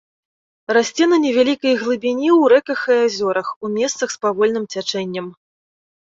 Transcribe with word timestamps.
Расце 0.75 1.03
на 1.09 1.17
невялікай 1.25 1.73
глыбіні 1.81 2.29
ў 2.39 2.41
рэках 2.53 2.79
і 2.93 2.95
азёрах, 3.09 3.47
у 3.67 3.71
месцах 3.75 4.09
з 4.15 4.19
павольным 4.23 4.65
цячэннем. 4.77 5.27